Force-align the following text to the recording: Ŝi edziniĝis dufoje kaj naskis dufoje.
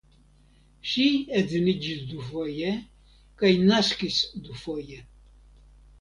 Ŝi 0.91 1.03
edziniĝis 1.41 2.01
dufoje 2.13 2.73
kaj 3.43 3.53
naskis 3.69 4.19
dufoje. 4.49 5.03